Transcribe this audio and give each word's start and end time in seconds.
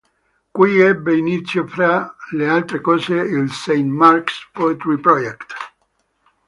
Qui 0.59 0.77
ebbe 0.85 1.13
inizio 1.17 1.63
fra 1.73 1.91
le 2.31 2.47
altre 2.55 2.81
cose 2.89 3.13
il 3.37 3.51
St. 3.59 3.85
Mark's 4.01 4.43
Poetry 4.51 4.97
Project. 4.97 5.53